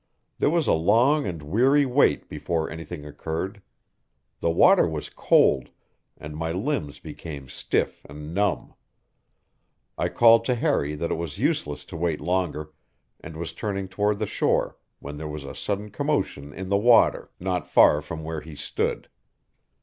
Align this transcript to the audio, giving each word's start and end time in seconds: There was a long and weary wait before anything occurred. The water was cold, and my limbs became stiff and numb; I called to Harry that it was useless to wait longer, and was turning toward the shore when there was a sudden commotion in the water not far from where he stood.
There 0.39 0.49
was 0.49 0.65
a 0.65 0.73
long 0.73 1.27
and 1.27 1.43
weary 1.43 1.85
wait 1.85 2.27
before 2.27 2.71
anything 2.71 3.05
occurred. 3.05 3.61
The 4.39 4.49
water 4.49 4.87
was 4.87 5.11
cold, 5.11 5.69
and 6.17 6.35
my 6.35 6.51
limbs 6.51 6.97
became 6.97 7.47
stiff 7.47 8.03
and 8.09 8.33
numb; 8.33 8.73
I 9.99 10.09
called 10.09 10.43
to 10.45 10.55
Harry 10.55 10.95
that 10.95 11.11
it 11.11 11.17
was 11.19 11.37
useless 11.37 11.85
to 11.85 11.97
wait 11.97 12.19
longer, 12.19 12.71
and 13.19 13.37
was 13.37 13.53
turning 13.53 13.87
toward 13.87 14.17
the 14.17 14.25
shore 14.25 14.75
when 14.97 15.17
there 15.17 15.27
was 15.29 15.45
a 15.45 15.53
sudden 15.53 15.91
commotion 15.91 16.51
in 16.51 16.69
the 16.69 16.77
water 16.79 17.29
not 17.39 17.67
far 17.69 18.01
from 18.01 18.23
where 18.23 18.41
he 18.41 18.55
stood. 18.55 19.07